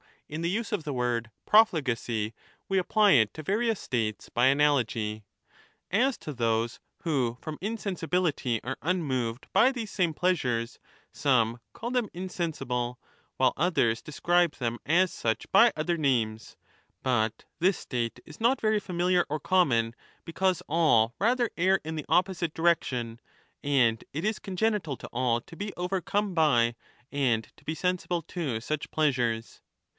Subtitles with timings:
[0.27, 2.33] in the use of the word' profligacy',
[2.69, 5.23] we apply it to various states by analogy.^
[5.91, 10.79] As to those who from insensibility are unmoved by these same pleasures,
[11.11, 12.97] some call them insensible,
[13.37, 16.55] while others describe them as 15 such by other names;
[17.03, 19.93] but this state is not very familiar or common
[20.25, 23.19] because all rather err in the opposite direction,
[23.63, 26.73] and it is congenital to all to be overcome by
[27.11, 29.61] and to be sensible to such pleasures.